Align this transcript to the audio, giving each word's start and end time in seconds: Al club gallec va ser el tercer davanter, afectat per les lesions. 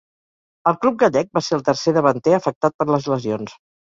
Al 0.71 0.77
club 0.85 0.95
gallec 1.03 1.27
va 1.39 1.43
ser 1.49 1.53
el 1.59 1.65
tercer 1.67 1.93
davanter, 1.99 2.33
afectat 2.37 2.75
per 2.79 2.89
les 2.93 3.07
lesions. 3.15 3.57